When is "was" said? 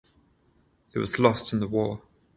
0.97-1.19